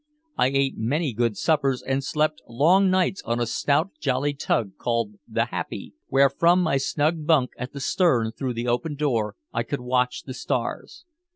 [0.35, 5.19] I ate many good suppers and slept long nights on a stout jolly tug called
[5.27, 9.61] The Happy, where from my snug bunk at the stern through the open door I
[9.61, 11.05] could watch the stars.